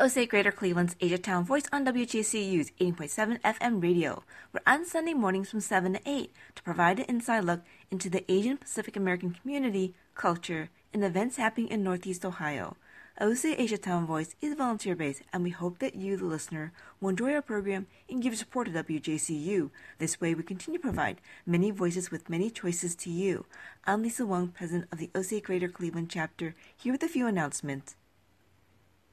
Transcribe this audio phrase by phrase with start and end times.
[0.00, 4.22] OCA Greater Cleveland's Asiatown Voice on WJCU's 80.7 FM radio.
[4.52, 8.24] We're on Sunday mornings from 7 to 8 to provide an inside look into the
[8.30, 12.76] Asian Pacific American community, culture, and events happening in Northeast Ohio.
[13.20, 17.34] OCA Asiatown Voice is volunteer based, and we hope that you, the listener, will enjoy
[17.34, 19.68] our program and give support to WJCU.
[19.98, 23.46] This way, we continue to provide many voices with many choices to you.
[23.84, 27.96] I'm Lisa Wong, president of the OCA Greater Cleveland chapter, here with a few announcements.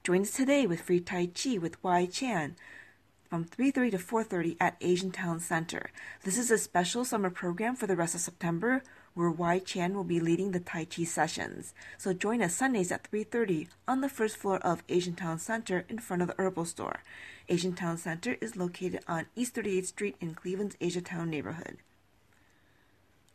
[0.05, 2.55] Join us today with Free Tai Chi with Y Chan
[3.27, 5.89] from 3:30 to 4:30 at Asian Town Center.
[6.21, 8.83] This is a special summer program for the rest of September
[9.15, 11.73] where Y Chan will be leading the Tai Chi sessions.
[11.97, 15.97] So join us Sundays at 3:30 on the first floor of Asian Town Center in
[15.97, 16.99] front of the herbal store.
[17.49, 21.79] Asian Town Center is located on East 38th Street in Cleveland's Asiatown neighborhood.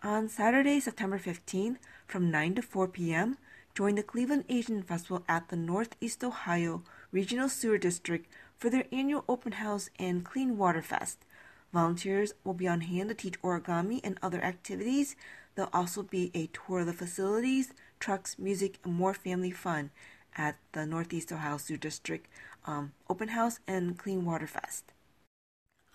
[0.04, 3.38] On Saturday, September 15th from 9 to 4 p.m.,
[3.74, 6.82] join the Cleveland Asian Festival at the Northeast Ohio
[7.12, 8.26] Regional Sewer District
[8.58, 11.18] for their annual open house and Clean Water Fest.
[11.72, 15.14] Volunteers will be on hand to teach origami and other activities.
[15.54, 19.90] There'll also be a tour of the facilities, trucks, music, and more family fun
[20.36, 22.26] at the Northeast Ohio Sewer District
[22.66, 24.92] um, Open House and Clean Water Fest.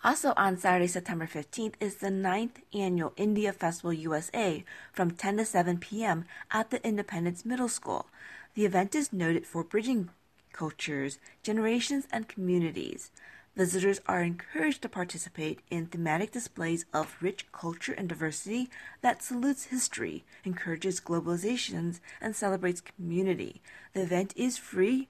[0.06, 5.46] Also on Saturday, September 15th is the 9th annual India Festival USA from 10 to
[5.46, 6.26] 7 p.m.
[6.52, 8.06] at the Independence Middle School.
[8.54, 10.12] The event is noted for bridging
[10.54, 13.10] cultures, generations, and communities.
[13.56, 18.70] Visitors are encouraged to participate in thematic displays of rich culture and diversity
[19.02, 23.60] that salutes history, encourages globalizations, and celebrates community.
[23.94, 25.08] The event is free.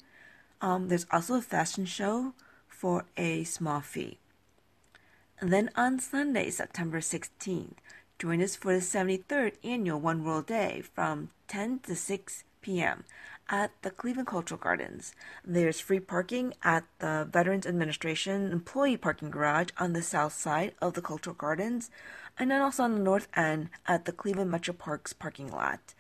[0.62, 2.34] Um, there's also a fashion show
[2.70, 4.20] for a small fee.
[5.42, 7.76] Then on Sunday, September 16th,
[8.18, 13.04] join us for the 73rd annual One World Day from 10 to 6 p.m.
[13.50, 15.14] at the Cleveland Cultural Gardens.
[15.44, 20.94] There's free parking at the Veterans Administration employee parking garage on the south side of
[20.94, 21.92] the Cultural Gardens,
[22.40, 25.94] and then also on the north end at the Cleveland Metro Parks parking lot.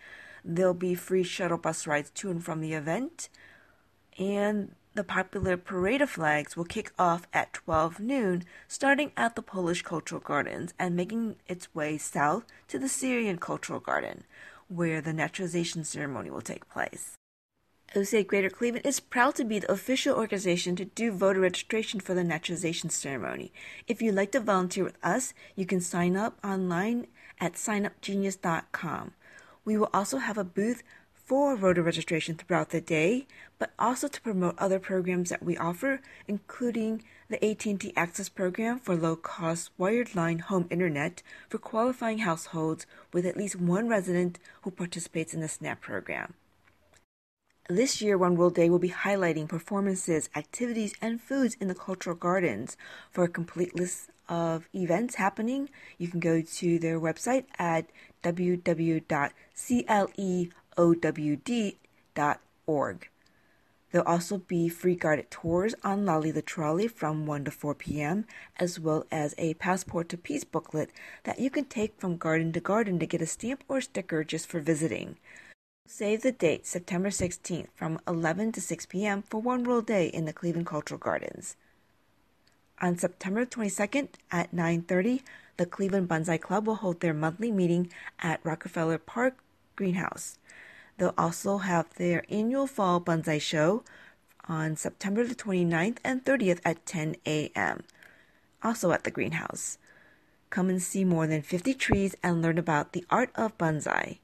[0.45, 3.27] There'll be free shuttle bus rides to and from the event,
[4.17, 9.41] and the popular Parade of Flags will kick off at 12 noon, starting at the
[9.41, 14.23] Polish Cultural Gardens and making its way south to the Syrian Cultural Garden,
[14.69, 17.13] where the naturalization ceremony will take place.
[17.93, 22.13] OCA Greater Cleveland is proud to be the official organization to do voter registration for
[22.13, 23.51] the naturalization ceremony.
[23.87, 27.07] If you'd like to volunteer with us, you can sign up online
[27.39, 29.11] at signupgenius.com.
[29.65, 30.83] We will also have a booth
[31.25, 33.25] for voter registration throughout the day,
[33.57, 38.95] but also to promote other programs that we offer, including the AT&T Access program for
[38.95, 45.33] low-cost wired line home internet for qualifying households with at least one resident who participates
[45.33, 46.35] in the SNAP program.
[47.67, 52.15] This year, One World Day will be highlighting performances, activities, and foods in the cultural
[52.15, 52.77] gardens.
[53.09, 57.89] For a complete list of events happening, you can go to their website at
[58.21, 59.01] www.cle
[60.77, 61.79] owd.org.
[63.91, 68.25] There'll also be free guided tours on Lolly the Trolley from 1 to 4 p.m.,
[68.59, 70.89] as well as a Passport to Peace booklet
[71.23, 74.47] that you can take from garden to garden to get a stamp or sticker just
[74.47, 75.15] for visiting.
[75.87, 79.21] Save the date, September 16th, from 11 to 6 p.m.
[79.21, 81.55] for One World Day in the Cleveland Cultural Gardens.
[82.81, 85.21] On September 22nd at 9:30,
[85.55, 89.37] the Cleveland Bonsai Club will hold their monthly meeting at Rockefeller Park
[89.77, 90.37] Greenhouse.
[90.97, 93.83] They'll also have their annual Fall Bonsai Show
[94.47, 97.83] on September the 29th and 30th at 10 a.m.,
[98.63, 99.77] also at the greenhouse.
[100.49, 104.19] Come and see more than 50 trees and learn about the art of bonsai.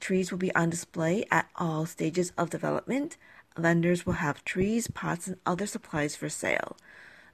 [0.00, 3.16] Trees will be on display at all stages of development.
[3.56, 6.76] Vendors will have trees, pots, and other supplies for sale.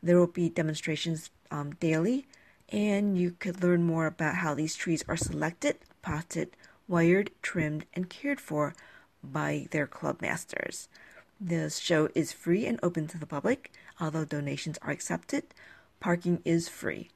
[0.02, 2.26] There will be demonstrations um, daily,
[2.68, 6.56] and you could learn more about how these trees are selected, potted,
[6.88, 8.74] wired, trimmed, and cared for
[9.22, 10.88] by their club masters.
[11.40, 15.44] The show is free and open to the public, although donations are accepted.
[16.00, 17.10] Parking is free.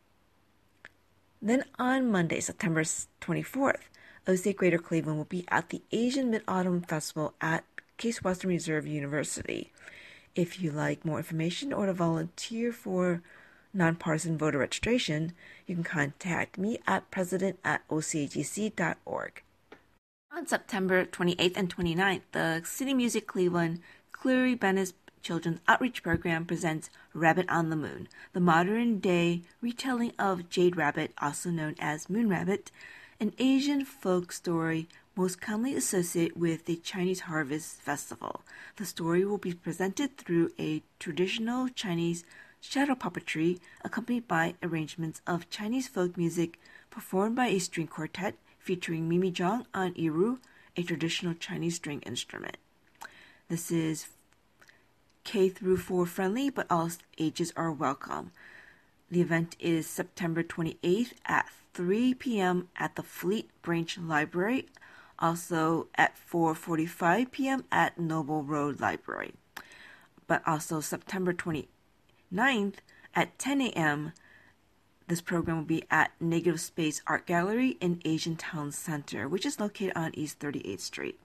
[1.41, 3.89] Then on Monday, September 24th,
[4.27, 7.65] OC Greater Cleveland will be at the Asian Mid Autumn Festival at
[7.97, 9.73] Case Western Reserve University.
[10.35, 13.23] If you like more information or to volunteer for
[13.73, 15.33] nonpartisan voter registration,
[15.67, 19.43] you can contact me at president at ocagc.org.
[20.31, 23.81] On September 28th and 29th, the City Music Cleveland
[24.13, 24.93] Cleary Bennis
[25.23, 31.13] Children's Outreach Program presents Rabbit on the Moon, the modern day retelling of Jade Rabbit,
[31.19, 32.71] also known as Moon Rabbit,
[33.19, 34.87] an Asian folk story
[35.17, 38.43] most commonly associated with the Chinese Harvest Festival.
[38.77, 42.25] The story will be presented through a traditional Chinese
[42.61, 46.61] shadow puppetry accompanied by arrangements of Chinese folk music
[46.91, 48.37] performed by a string quartet
[48.69, 50.41] featuring Mimi Zhang on erhu,
[50.77, 52.59] a traditional Chinese string instrument.
[53.49, 54.09] This is
[55.25, 58.31] K through 4 friendly, but all ages are welcome.
[59.11, 62.69] The event is September 28th at 3 p.m.
[62.77, 64.67] at the Fleet Branch Library,
[65.19, 67.65] also at 4:45 p.m.
[67.73, 69.33] at Noble Road Library.
[70.27, 72.75] But also September 29th
[73.15, 74.13] at 10 a.m.
[75.09, 79.59] This program will be at Negative Space Art Gallery in Asian Town Center, which is
[79.59, 81.19] located on East 38th Street.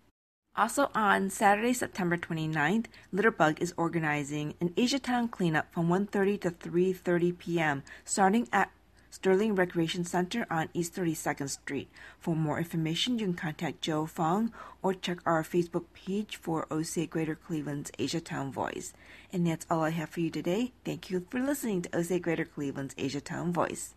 [0.56, 7.38] Also on Saturday, September 29th, Litterbug is organizing an Asiatown cleanup from 1:30 to 3:30
[7.38, 7.84] p.m.
[8.06, 8.72] starting at
[9.14, 11.88] Sterling Recreation Center on East 32nd Street.
[12.20, 14.52] For more information, you can contact Joe Fong
[14.82, 18.92] or check our Facebook page for OCA Greater Cleveland's Asiatown Voice.
[19.32, 20.72] And that's all I have for you today.
[20.84, 23.94] Thank you for listening to OCA Greater Cleveland's Asiatown Voice.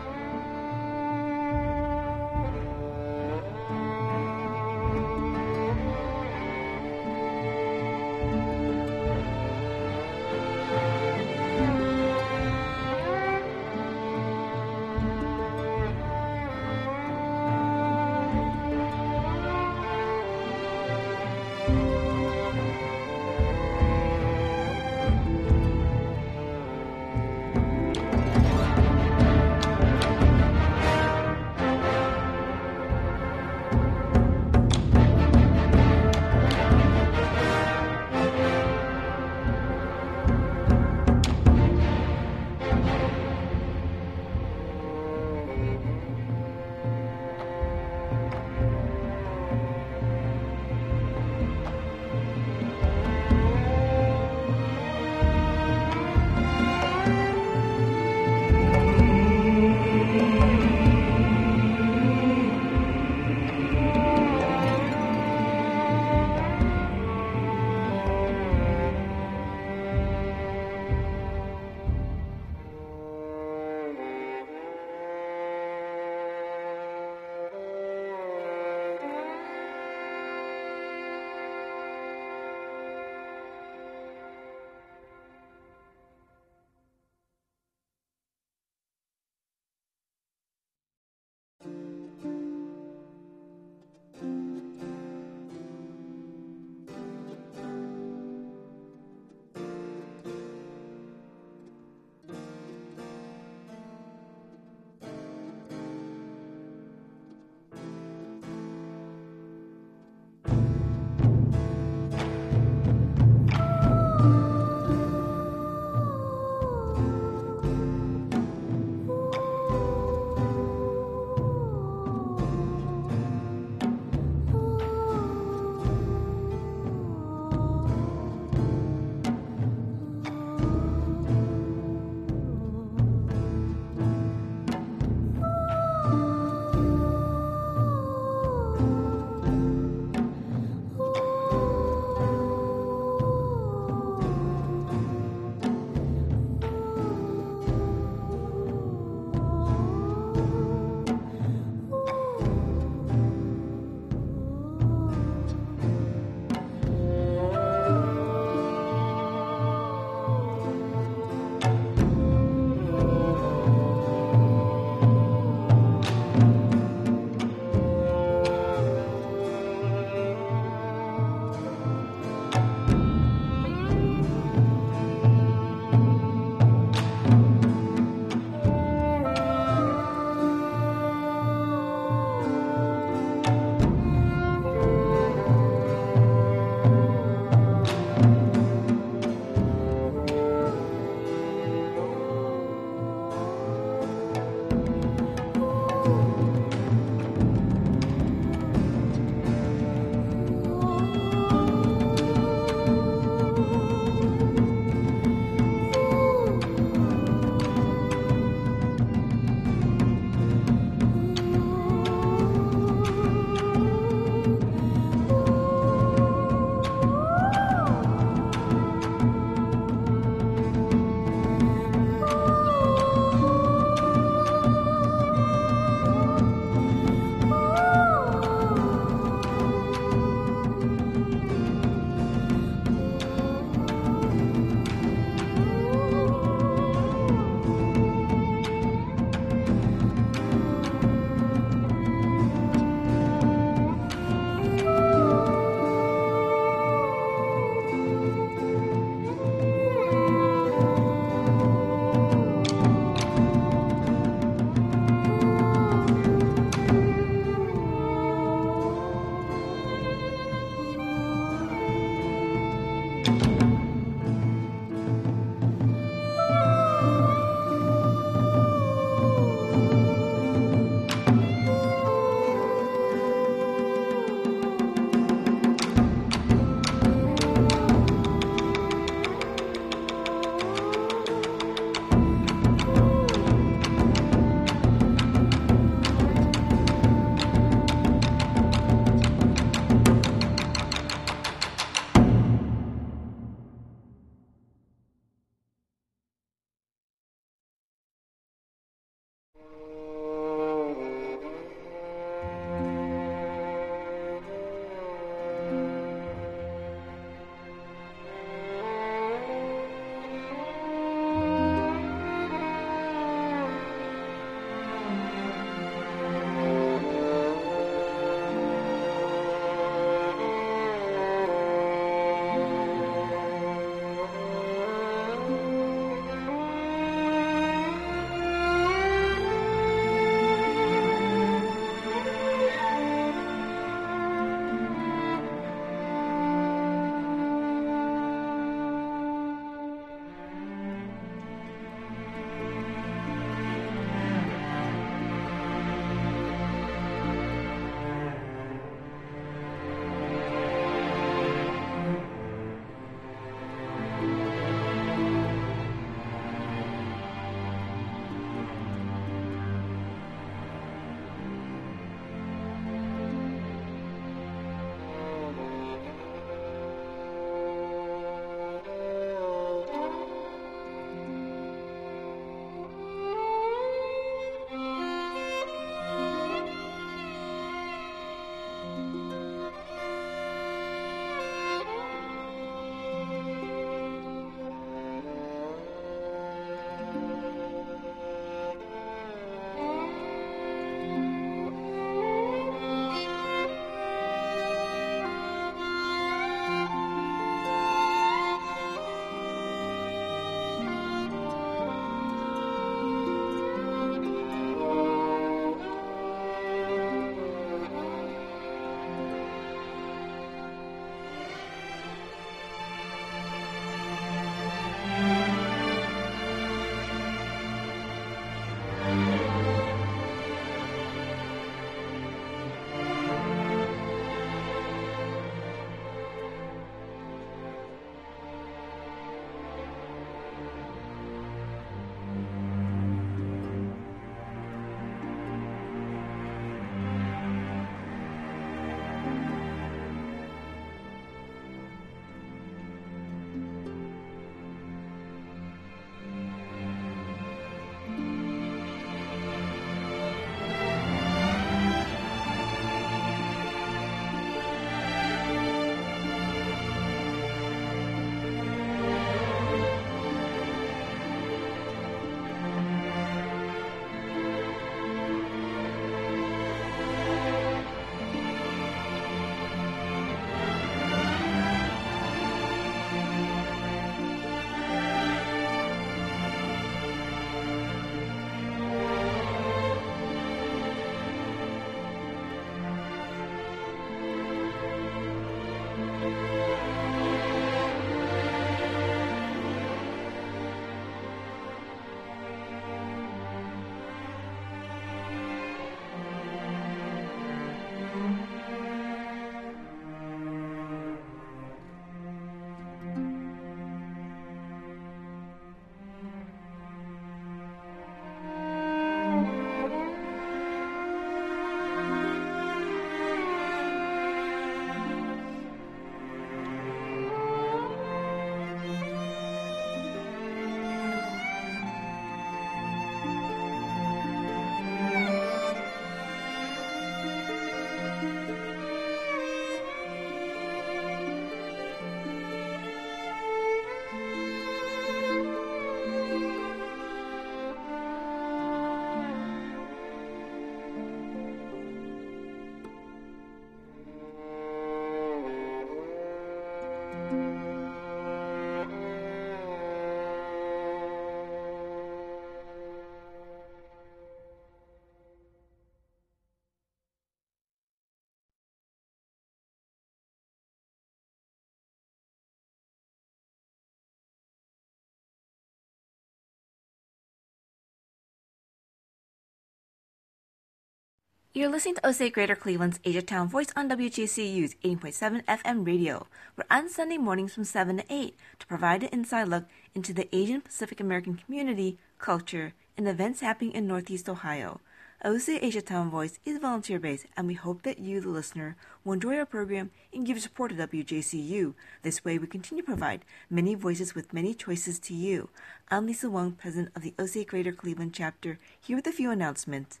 [571.54, 576.26] You're listening to OCA Greater Cleveland's Asiatown Voice on WJCU's 80.7 FM radio.
[576.56, 580.34] We're on Sunday mornings from 7 to 8 to provide an inside look into the
[580.34, 584.80] Asian Pacific American community, culture, and events happening in Northeast Ohio.
[585.22, 589.36] OCA Asiatown Voice is volunteer based, and we hope that you, the listener, will enjoy
[589.36, 591.74] our program and give support to WJCU.
[592.00, 595.50] This way, we continue to provide many voices with many choices to you.
[595.90, 600.00] I'm Lisa Wong, president of the OCA Greater Cleveland chapter, here with a few announcements.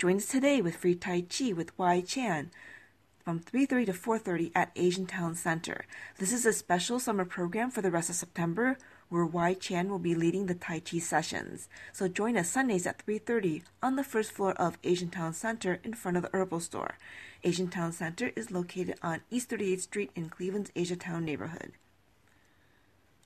[0.00, 2.50] Join us today with Free Tai Chi with Y Chan
[3.22, 5.84] from 3:30 to 4:30 at Asian Town Center.
[6.16, 8.78] This is a special summer program for the rest of September
[9.10, 11.68] where Y Chan will be leading the Tai Chi sessions.
[11.92, 15.92] So join us Sundays at 3:30 on the first floor of Asian Town Center in
[15.92, 16.96] front of the herbal store.
[17.44, 21.72] Asian Town Center is located on East 38th Street in Cleveland's Asiatown neighborhood.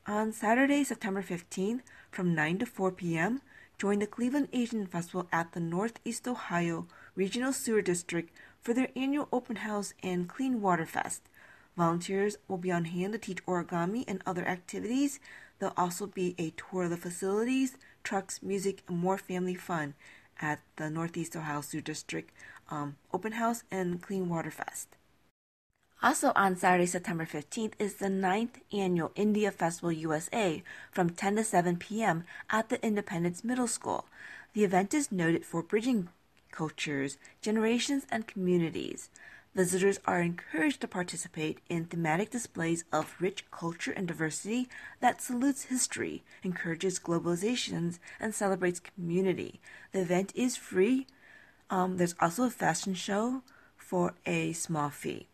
[0.08, 3.42] On Saturday, September 15th from 9 to 4 p.m.,
[3.78, 8.30] join the Cleveland Asian Festival at the Northeast Ohio Regional Sewer District
[8.62, 11.22] for their annual open house and Clean Water Fest.
[11.76, 15.18] Volunteers will be on hand to teach origami and other activities.
[15.58, 19.94] There'll also be a tour of the facilities, trucks, music, and more family fun
[20.40, 22.30] at the Northeast Ohio Sewer District
[22.70, 24.96] um, Open House and Clean Water Fest.
[26.04, 30.62] Also on Saturday, September 15th is the 9th annual India Festival USA
[30.92, 32.24] from 10 to 7 p.m.
[32.50, 34.04] at the Independence Middle School.
[34.52, 36.10] The event is noted for bridging
[36.50, 39.08] cultures, generations, and communities.
[39.54, 44.68] Visitors are encouraged to participate in thematic displays of rich culture and diversity
[45.00, 49.58] that salutes history, encourages globalizations, and celebrates community.
[49.92, 51.06] The event is free.
[51.70, 53.40] Um, there's also a fashion show
[53.78, 55.28] for a small fee.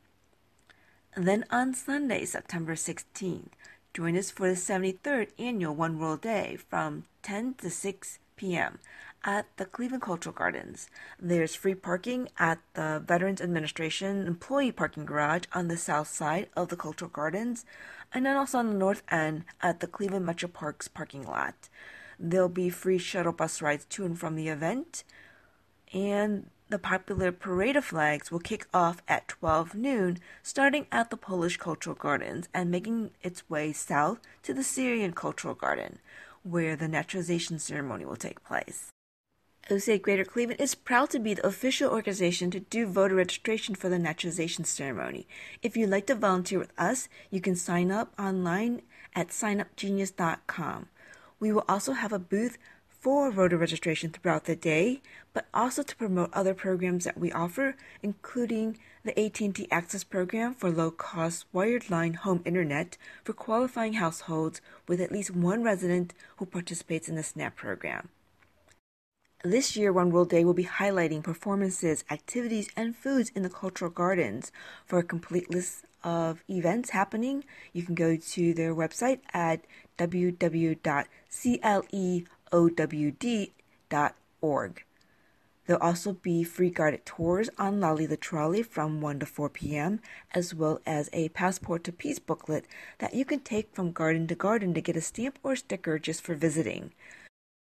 [1.16, 3.50] Then on Sunday, September 16th,
[3.92, 8.78] join us for the 73rd annual One World Day from 10 to 6 p.m.
[9.24, 10.88] at the Cleveland Cultural Gardens.
[11.18, 16.68] There's free parking at the Veterans Administration employee parking garage on the south side of
[16.68, 17.64] the Cultural Gardens,
[18.14, 21.68] and then also on the north end at the Cleveland Metro Parks parking lot.
[22.20, 25.02] There'll be free shuttle bus rides to and from the event,
[25.92, 31.16] and the popular Parade of Flags will kick off at 12 noon, starting at the
[31.16, 35.98] Polish Cultural Gardens and making its way south to the Syrian Cultural Garden,
[36.44, 38.90] where the naturalization ceremony will take place.
[39.68, 43.88] OCA Greater Cleveland is proud to be the official organization to do voter registration for
[43.88, 45.26] the naturalization ceremony.
[45.62, 48.82] If you'd like to volunteer with us, you can sign up online
[49.14, 50.86] at signupgenius.com.
[51.40, 52.58] We will also have a booth
[53.00, 55.00] for voter registration throughout the day,
[55.32, 60.70] but also to promote other programs that we offer, including the AT&T Access program for
[60.70, 67.08] low-cost wired line home internet for qualifying households with at least one resident who participates
[67.08, 68.10] in the SNAP program.
[69.42, 73.90] This year, One World Day will be highlighting performances, activities, and foods in the cultural
[73.90, 74.52] gardens.
[74.84, 79.64] For a complete list of events happening, you can go to their website at
[79.96, 81.06] www.cle
[82.52, 83.54] owd.org.
[85.66, 90.00] There'll also be free guided tours on Lolly the Trolley from 1 to 4 p.m.,
[90.34, 92.64] as well as a Passport to Peace booklet
[92.98, 96.22] that you can take from garden to garden to get a stamp or sticker just
[96.22, 96.92] for visiting.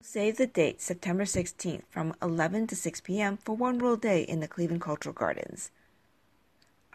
[0.02, 3.36] Save the date, September 16th, from 11 to 6 p.m.
[3.36, 5.70] for One World Day in the Cleveland Cultural Gardens.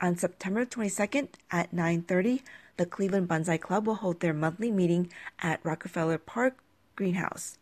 [0.01, 2.41] On September 22nd at 9:30,
[2.75, 6.57] the Cleveland Bonsai Club will hold their monthly meeting at Rockefeller Park
[6.97, 7.57] Greenhouse.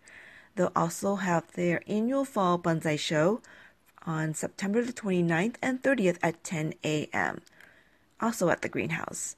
[0.56, 3.42] They'll also have their annual Fall Bonsai Show
[4.06, 7.42] on September the 29th and 30th at 10 a.m.,
[8.22, 9.36] also at the greenhouse.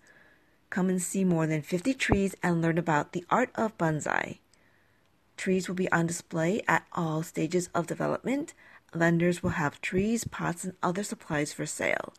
[0.69, 4.39] Come and see more than 50 trees and learn about the art of bonsai.
[5.37, 8.53] Trees will be on display at all stages of development.
[8.93, 12.13] Lenders will have trees, pots, and other supplies for sale.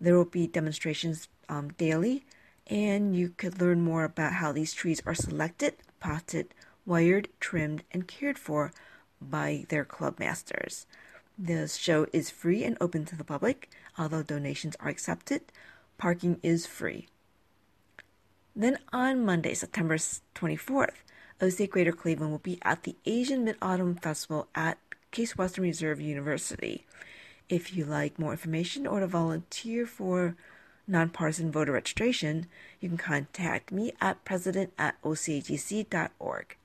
[0.00, 2.24] There will be demonstrations um, daily,
[2.66, 6.54] and you could learn more about how these trees are selected, potted,
[6.86, 8.72] wired, trimmed, and cared for
[9.20, 10.86] by their club masters.
[11.38, 15.42] The show is free and open to the public, although donations are accepted.
[15.98, 17.08] Parking is free.
[18.54, 21.02] Then on Monday, September 24th,
[21.40, 24.78] OC Greater Cleveland will be at the Asian Mid Autumn Festival at
[25.10, 26.84] Case Western Reserve University.
[27.48, 30.36] If you like more information or to volunteer for
[30.86, 32.46] nonpartisan voter registration,
[32.80, 36.56] you can contact me at president at ocagc.org.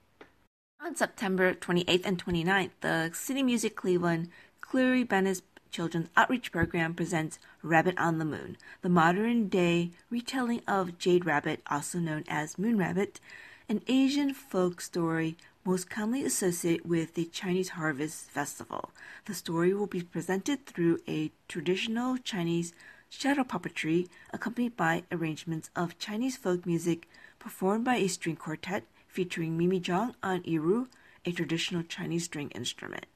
[0.79, 4.29] On September 28th and 29th, the City Music Cleveland
[4.61, 10.99] Cleary Bennis Children's Outreach Program presents Rabbit on the Moon, the modern day retelling of
[10.99, 13.19] Jade Rabbit, also known as Moon Rabbit,
[13.67, 18.91] an Asian folk story most commonly associated with the Chinese Harvest Festival.
[19.25, 22.71] The story will be presented through a traditional Chinese
[23.09, 27.09] shadow puppetry accompanied by arrangements of Chinese folk music
[27.39, 28.83] performed by a string quartet
[29.17, 30.85] featuring Mimi Zhang on erhu,
[31.25, 33.07] a traditional Chinese string instrument.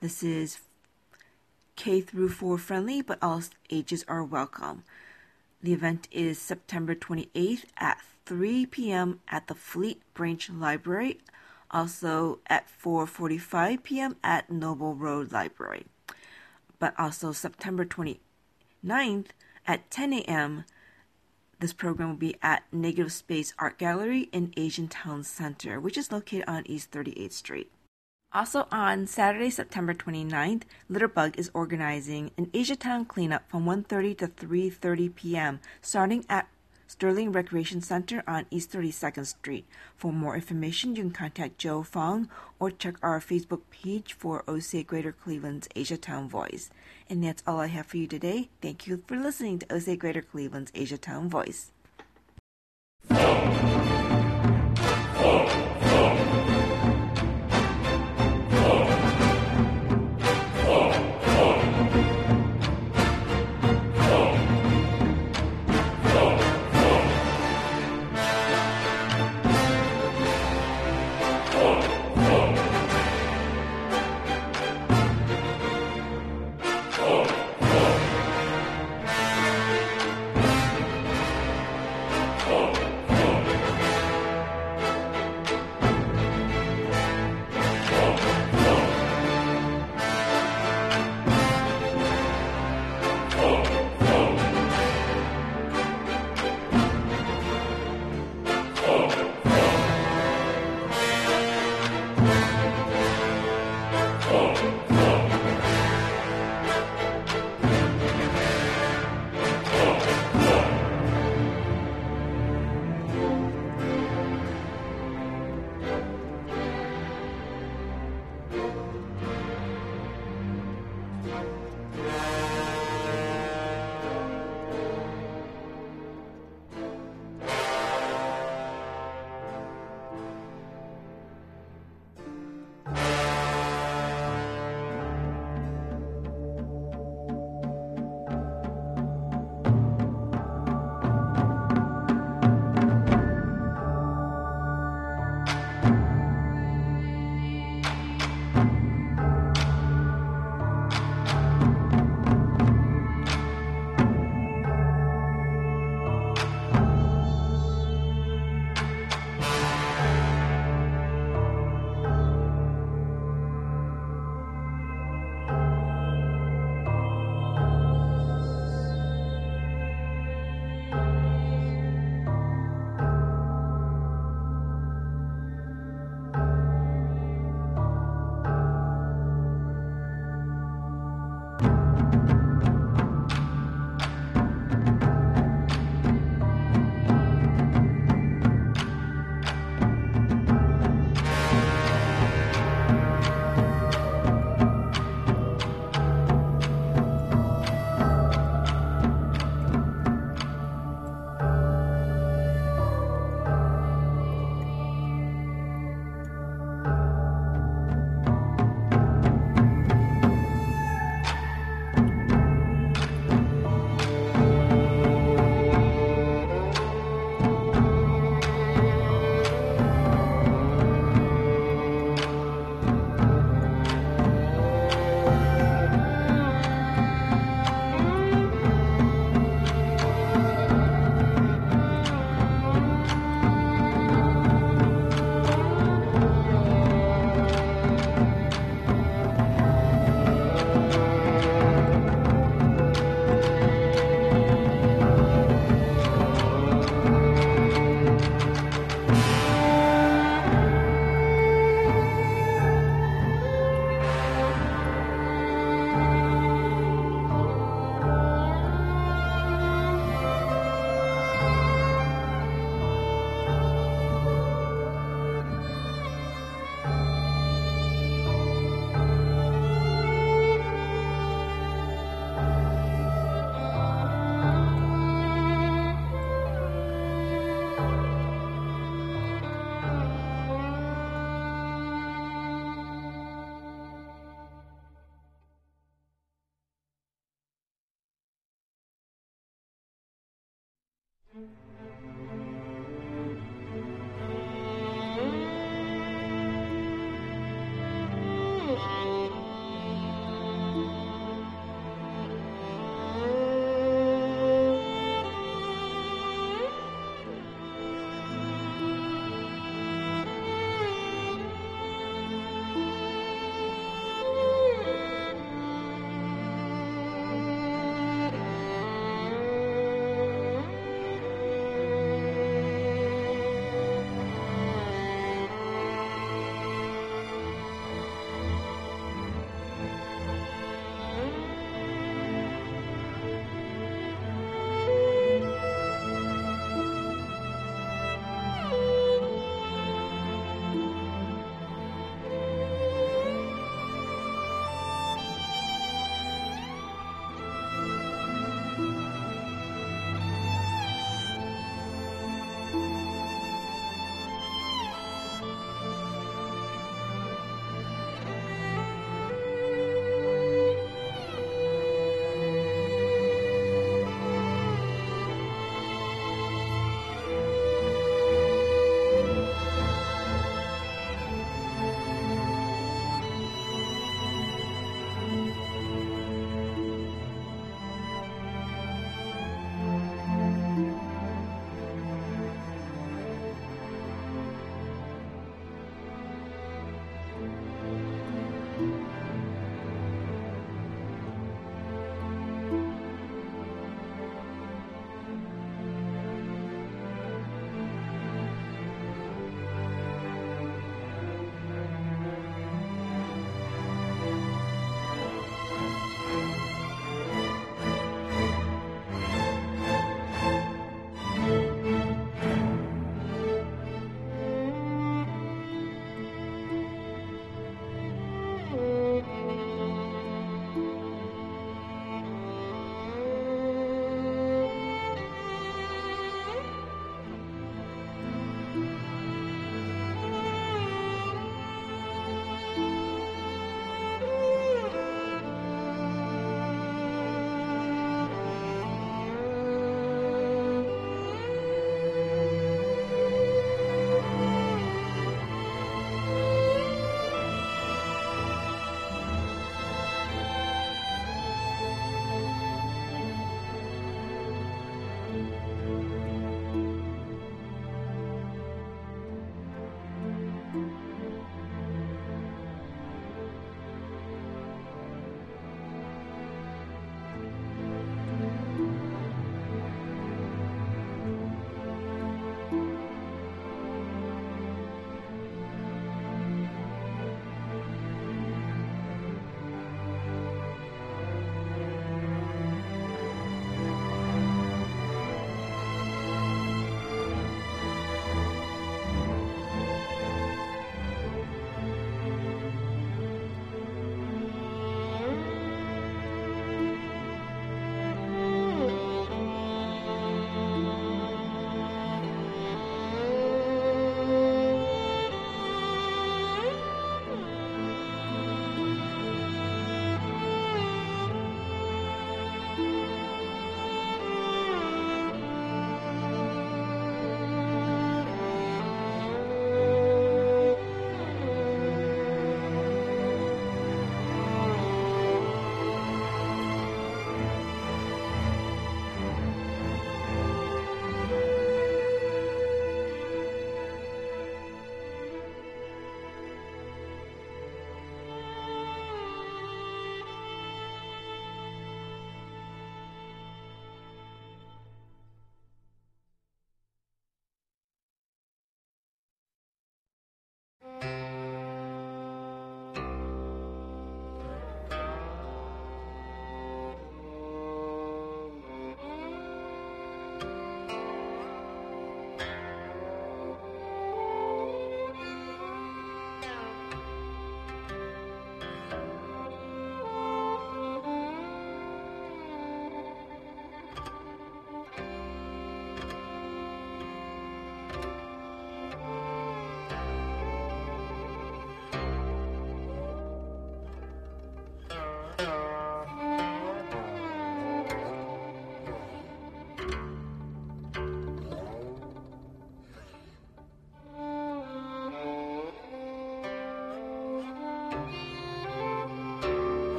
[0.00, 0.60] This is
[1.76, 4.82] K through 4 friendly, but all ages are welcome.
[5.62, 9.20] The event is September 28th at 3 p.m.
[9.28, 11.18] at the Fleet Branch Library,
[11.70, 14.16] also at 4:45 p.m.
[14.24, 15.84] at Noble Road Library.
[16.78, 19.26] But also September 29th
[19.66, 20.64] at 10 a.m.
[21.60, 26.10] This program will be at Negative Space Art Gallery in Asian Town Center, which is
[26.10, 27.70] located on East 38th Street.
[28.32, 35.14] Also on Saturday, September 29th, Litterbug is organizing an Asiatown cleanup from 1:30 to 3:30
[35.14, 35.60] p.m.
[35.82, 36.48] starting at
[36.90, 39.64] Sterling Recreation Center on East 32nd Street.
[39.94, 42.28] For more information, you can contact Joe Fong
[42.58, 46.68] or check our Facebook page for OCA Greater Cleveland's Asiatown Voice.
[47.08, 48.48] And that's all I have for you today.
[48.60, 51.70] Thank you for listening to OCA Greater Cleveland's Asiatown Voice.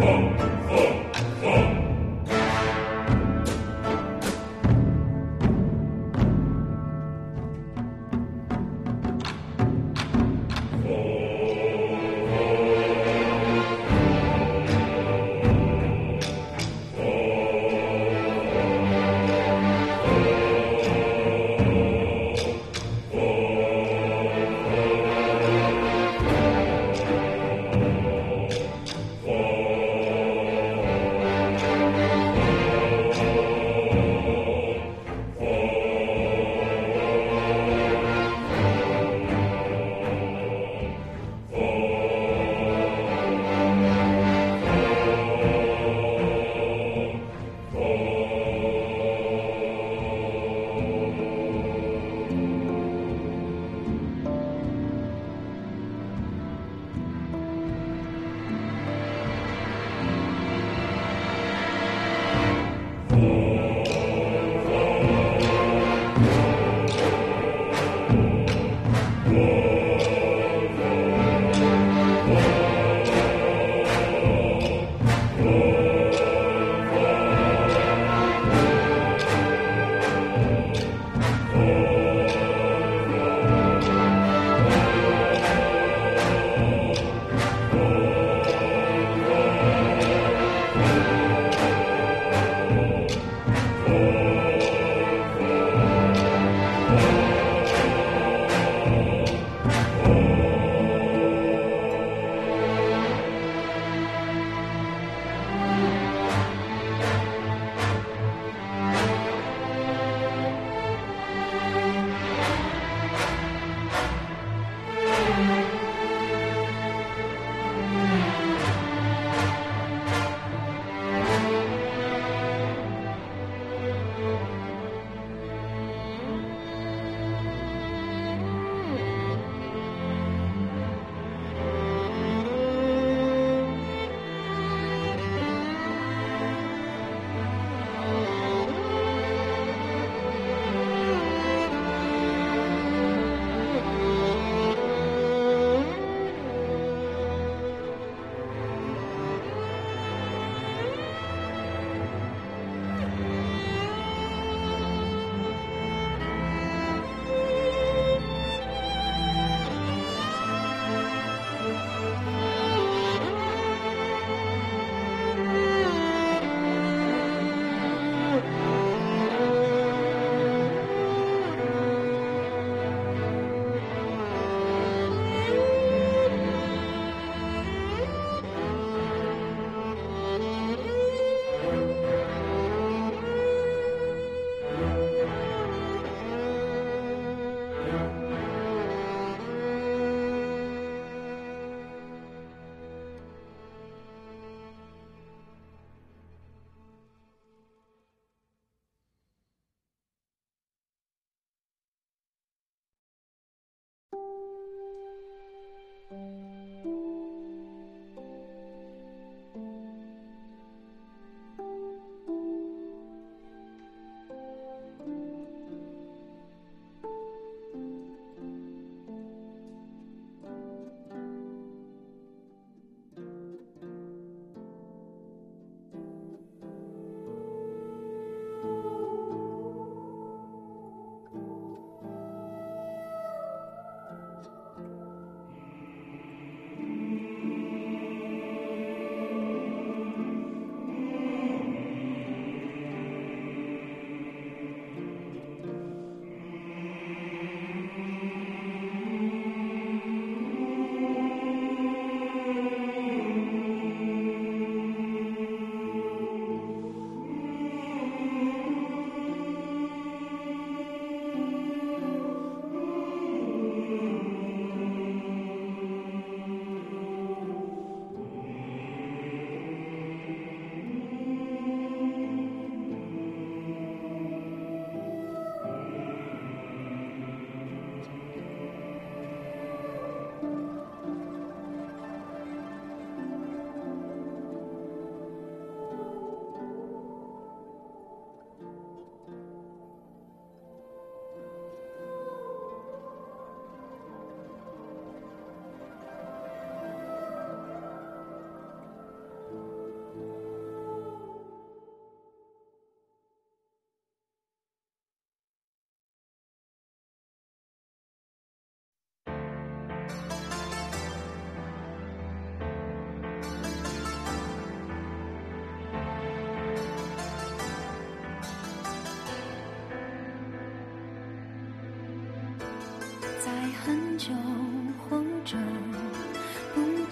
[0.00, 0.55] Bom.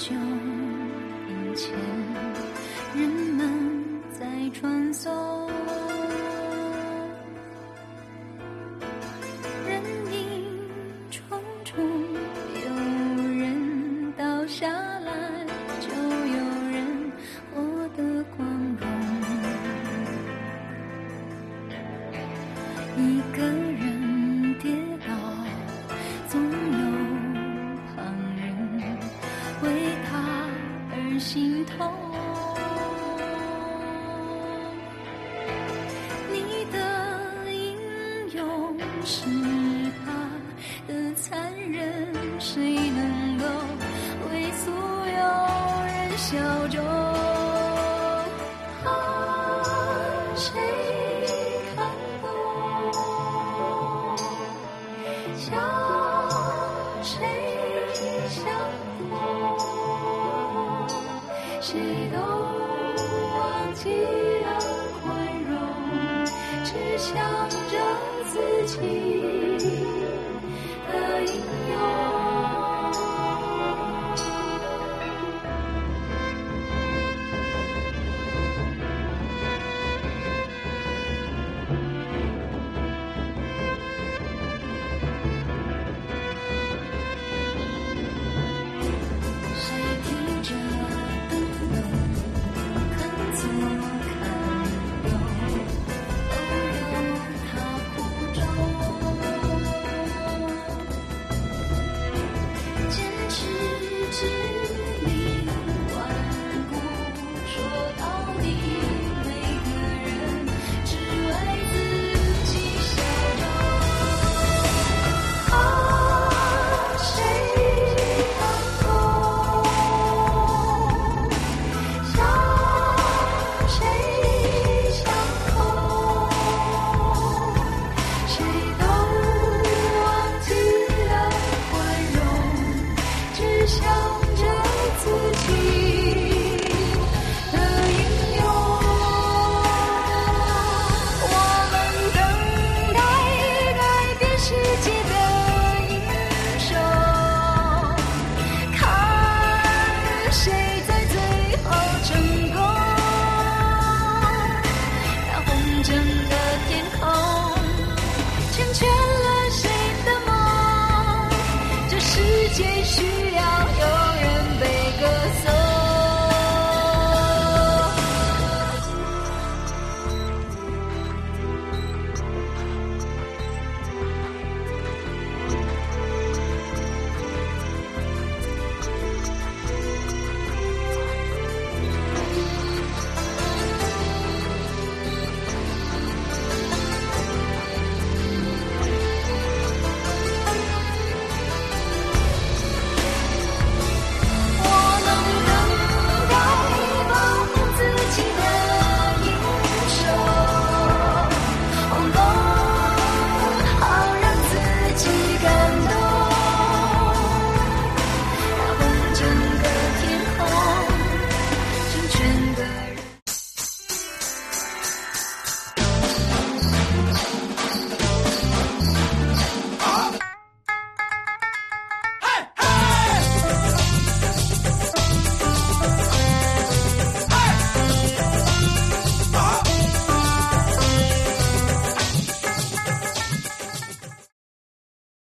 [0.07, 0.34] 久